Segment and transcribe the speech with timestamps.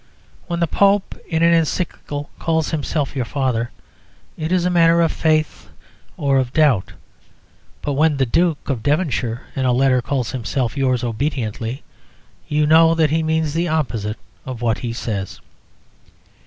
[0.47, 3.69] When the Pope in an Encyclical calls himself your father,
[4.35, 5.69] it is a matter of faith
[6.17, 6.93] or of doubt.
[7.83, 11.83] But when the Duke of Devonshire in a letter calls himself yours obediently,
[12.47, 15.39] you know that he means the opposite of what he says.